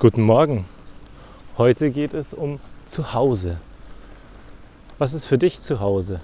[0.00, 0.64] Guten Morgen.
[1.56, 3.56] Heute geht es um Zuhause.
[4.98, 6.20] Was ist für dich zu Hause?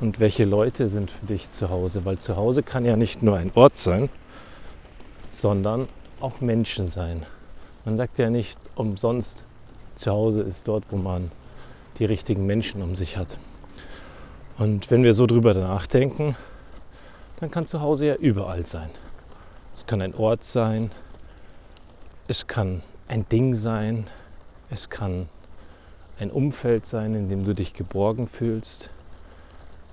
[0.00, 2.04] Und welche Leute sind für dich zu Hause?
[2.04, 4.08] Weil zu Hause kann ja nicht nur ein Ort sein,
[5.28, 5.86] sondern
[6.20, 7.24] auch Menschen sein.
[7.84, 9.44] Man sagt ja nicht umsonst,
[9.94, 11.30] zu Hause ist dort, wo man
[12.00, 13.38] die richtigen Menschen um sich hat.
[14.58, 16.34] Und wenn wir so drüber nachdenken,
[17.38, 18.90] dann kann zu Hause ja überall sein.
[19.72, 20.90] Es kann ein Ort sein,
[22.30, 24.06] es kann ein Ding sein,
[24.70, 25.28] es kann
[26.20, 28.88] ein Umfeld sein, in dem du dich geborgen fühlst.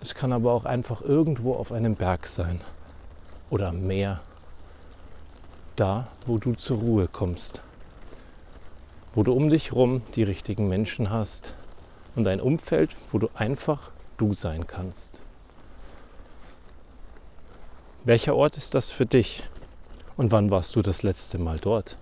[0.01, 2.61] Es kann aber auch einfach irgendwo auf einem Berg sein
[3.49, 4.21] oder am Meer,
[5.77, 7.63] da, wo du zur Ruhe kommst,
[9.15, 11.55] wo du um dich herum die richtigen Menschen hast
[12.15, 15.21] und ein Umfeld, wo du einfach du sein kannst.
[18.03, 19.43] Welcher Ort ist das für dich
[20.17, 21.97] und wann warst du das letzte Mal dort?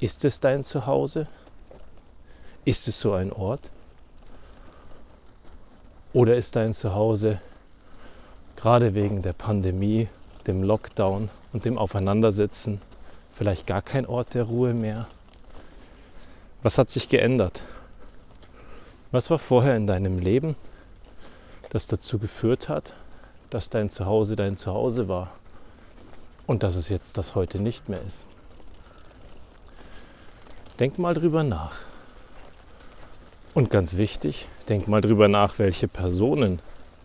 [0.00, 1.26] Ist es dein Zuhause?
[2.64, 3.70] Ist es so ein Ort?
[6.12, 7.40] Oder ist dein Zuhause
[8.56, 10.08] gerade wegen der Pandemie,
[10.46, 12.80] dem Lockdown und dem Aufeinandersitzen
[13.36, 15.06] vielleicht gar kein Ort der Ruhe mehr?
[16.62, 17.62] Was hat sich geändert?
[19.10, 20.56] Was war vorher in deinem Leben,
[21.70, 22.94] das dazu geführt hat,
[23.50, 25.34] dass dein Zuhause dein Zuhause war
[26.46, 28.26] und dass es jetzt das heute nicht mehr ist?
[30.80, 31.76] Denk mal drüber nach.
[33.54, 36.58] Und ganz wichtig, denk mal drüber nach, welche Personen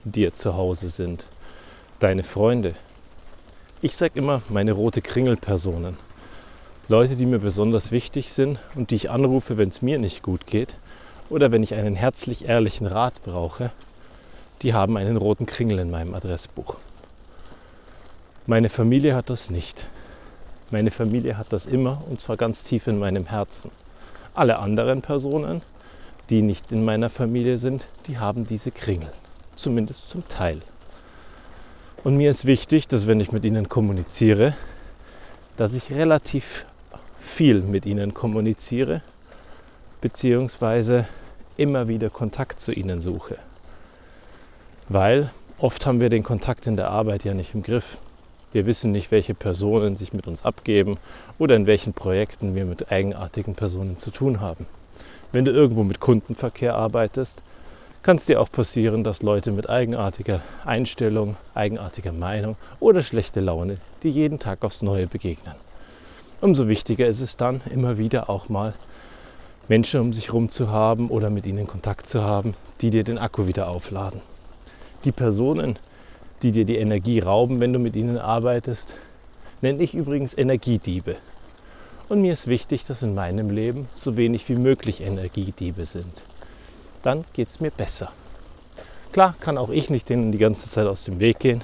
[0.04, 1.28] dir zu Hause sind.
[2.00, 2.74] Deine Freunde.
[3.84, 5.98] Ich sage immer meine rote Kringelpersonen.
[6.88, 10.48] Leute, die mir besonders wichtig sind und die ich anrufe, wenn es mir nicht gut
[10.48, 10.76] geht
[11.30, 13.72] oder wenn ich einen herzlich ehrlichen Rat brauche,
[14.64, 16.78] die haben einen roten Kringel in meinem Adressbuch.
[18.48, 19.88] Meine Familie hat das nicht.
[20.72, 23.72] Meine Familie hat das immer und zwar ganz tief in meinem Herzen.
[24.34, 25.62] Alle anderen Personen,
[26.30, 29.12] die nicht in meiner Familie sind, die haben diese Kringel.
[29.56, 30.62] Zumindest zum Teil.
[32.04, 34.54] Und mir ist wichtig, dass wenn ich mit ihnen kommuniziere,
[35.58, 36.66] dass ich relativ
[37.20, 39.02] viel mit ihnen kommuniziere,
[40.02, 41.08] beziehungsweise
[41.58, 43.38] immer wieder Kontakt zu ihnen suche.
[44.88, 47.98] Weil oft haben wir den Kontakt in der Arbeit ja nicht im Griff.
[48.52, 50.98] Wir wissen nicht, welche Personen sich mit uns abgeben
[51.38, 54.66] oder in welchen Projekten wir mit eigenartigen Personen zu tun haben.
[55.32, 57.44] Wenn du irgendwo mit Kundenverkehr arbeitest,
[58.02, 63.78] kann es dir auch passieren, dass Leute mit eigenartiger Einstellung, eigenartiger Meinung oder schlechter Laune
[64.02, 65.56] dir jeden Tag aufs Neue begegnen.
[66.42, 68.74] Umso wichtiger ist es dann, immer wieder auch mal
[69.68, 73.20] Menschen um sich herum zu haben oder mit ihnen Kontakt zu haben, die dir den
[73.20, 74.22] Akku wieder aufladen.
[75.04, 75.78] Die Personen,
[76.42, 78.94] die dir die Energie rauben, wenn du mit ihnen arbeitest,
[79.62, 81.16] nenne ich übrigens Energiediebe.
[82.08, 86.24] Und mir ist wichtig, dass in meinem Leben so wenig wie möglich Energiediebe sind.
[87.04, 88.12] Dann geht es mir besser.
[89.12, 91.64] Klar kann auch ich nicht denen die ganze Zeit aus dem Weg gehen,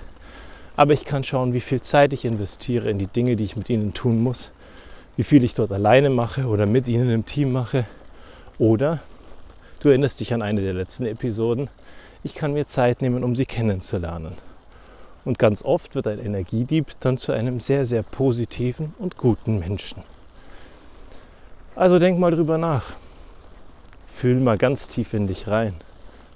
[0.75, 3.69] aber ich kann schauen, wie viel Zeit ich investiere in die Dinge, die ich mit
[3.69, 4.51] ihnen tun muss,
[5.15, 7.85] wie viel ich dort alleine mache oder mit ihnen im Team mache.
[8.57, 8.99] Oder
[9.79, 11.69] du erinnerst dich an eine der letzten Episoden,
[12.23, 14.35] ich kann mir Zeit nehmen, um sie kennenzulernen.
[15.25, 20.03] Und ganz oft wird ein Energiedieb dann zu einem sehr, sehr positiven und guten Menschen.
[21.75, 22.95] Also denk mal drüber nach.
[24.07, 25.73] Fühl mal ganz tief in dich rein.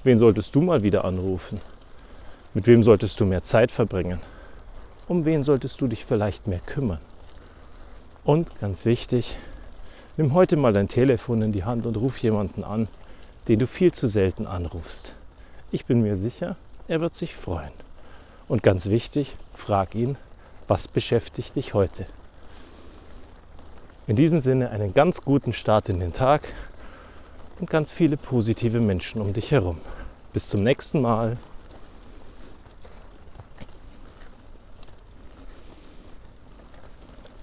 [0.03, 1.61] Wen solltest du mal wieder anrufen?
[2.53, 4.19] Mit wem solltest du mehr Zeit verbringen?
[5.07, 6.99] Um wen solltest du dich vielleicht mehr kümmern?
[8.23, 9.37] Und ganz wichtig,
[10.17, 12.87] nimm heute mal dein Telefon in die Hand und ruf jemanden an,
[13.47, 15.13] den du viel zu selten anrufst.
[15.71, 16.55] Ich bin mir sicher,
[16.87, 17.71] er wird sich freuen.
[18.49, 20.17] Und ganz wichtig, frag ihn,
[20.67, 22.07] was beschäftigt dich heute?
[24.07, 26.51] In diesem Sinne einen ganz guten Start in den Tag
[27.59, 29.77] und ganz viele positive Menschen um dich herum.
[30.33, 31.37] Bis zum nächsten Mal.